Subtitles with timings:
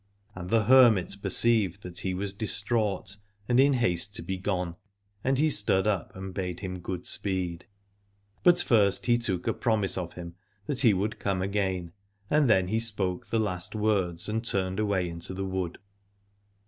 [0.33, 3.17] And the hermit perceived that he was distraught
[3.47, 4.75] and in haste to be gone:
[5.23, 7.67] and he stood up and bade him good speed.
[8.41, 10.33] But first he took a promise of him
[10.65, 11.91] that he would come again,
[12.31, 15.77] and then he spoke the last words and turned away into the wood.